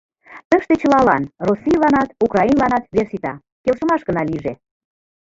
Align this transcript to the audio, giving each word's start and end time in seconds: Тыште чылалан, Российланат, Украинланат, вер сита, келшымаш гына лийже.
Тыште 0.49 0.73
чылалан, 0.81 1.23
Российланат, 1.49 2.09
Украинланат, 2.25 2.83
вер 2.95 3.05
сита, 3.11 3.33
келшымаш 3.63 4.01
гына 4.07 4.21
лийже. 4.29 4.53